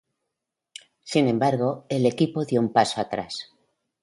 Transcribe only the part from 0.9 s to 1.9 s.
Sin embargo,